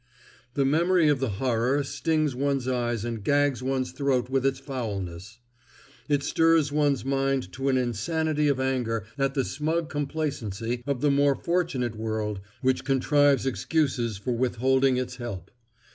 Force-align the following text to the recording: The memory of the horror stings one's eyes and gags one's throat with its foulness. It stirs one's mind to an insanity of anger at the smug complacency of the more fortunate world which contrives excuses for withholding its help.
The 0.55 0.65
memory 0.65 1.09
of 1.09 1.19
the 1.19 1.29
horror 1.29 1.83
stings 1.83 2.33
one's 2.33 2.67
eyes 2.67 3.05
and 3.05 3.23
gags 3.23 3.61
one's 3.61 3.91
throat 3.91 4.31
with 4.31 4.47
its 4.47 4.57
foulness. 4.57 5.37
It 6.09 6.23
stirs 6.23 6.71
one's 6.71 7.05
mind 7.05 7.53
to 7.53 7.69
an 7.69 7.77
insanity 7.77 8.47
of 8.47 8.59
anger 8.59 9.05
at 9.19 9.35
the 9.35 9.45
smug 9.45 9.89
complacency 9.91 10.81
of 10.87 11.01
the 11.01 11.11
more 11.11 11.35
fortunate 11.35 11.95
world 11.95 12.39
which 12.63 12.83
contrives 12.83 13.45
excuses 13.45 14.17
for 14.17 14.31
withholding 14.33 14.97
its 14.97 15.17
help. 15.17 15.51